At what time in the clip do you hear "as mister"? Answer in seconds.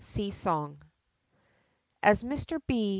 2.01-2.57